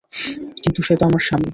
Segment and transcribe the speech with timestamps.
[0.63, 1.49] কিন্তু, সে তো আমার স্বামী।